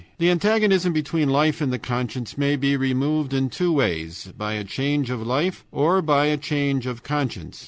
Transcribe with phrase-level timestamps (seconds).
[0.17, 4.63] The antagonism between life and the conscience may be removed in two ways: by a
[4.63, 7.59] change of life or by a change of conscience.